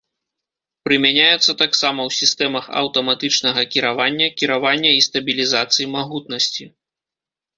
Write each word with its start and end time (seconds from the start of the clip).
Прымяняецца 0.87 1.51
таксама 1.63 1.99
ў 2.05 2.11
сістэмах 2.21 2.65
аўтаматычнага 2.81 3.61
кіравання, 3.75 4.27
кіравання 4.41 4.91
і 5.01 5.05
стабілізацыі 5.09 5.91
магутнасці. 5.97 6.63